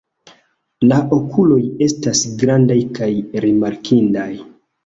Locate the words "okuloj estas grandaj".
1.17-2.81